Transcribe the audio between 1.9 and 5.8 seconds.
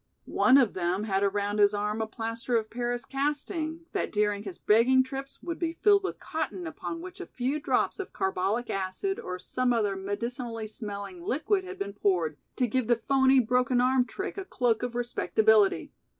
a plaster of Paris casting, that during his begging trips would be